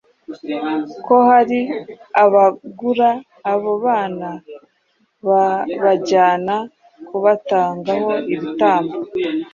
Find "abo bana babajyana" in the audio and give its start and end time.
3.51-6.55